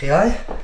[0.00, 0.59] PI.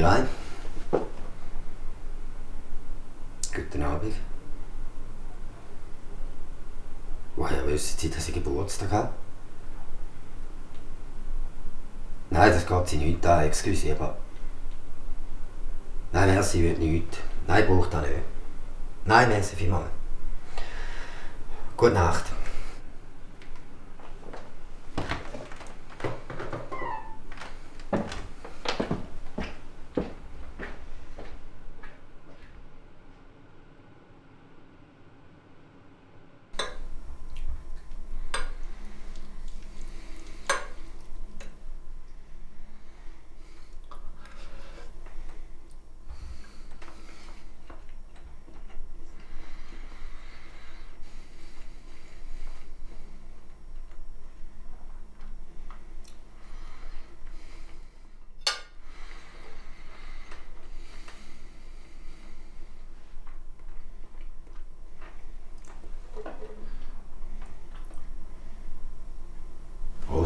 [0.00, 0.28] Rein.
[3.54, 4.14] Guten Abend.
[7.36, 9.10] Woher wissen Sie, dass ich Geburtstag habe?
[12.30, 14.16] Nein, das geht Sie nicht an, excuse, aber...
[16.12, 17.18] Nein, merci, wird nicht.
[17.46, 18.12] Nein, braucht er nicht.
[19.04, 19.90] Nein, merci vielmals.
[21.76, 22.24] Gute Nacht.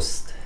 [0.01, 0.40] Prost.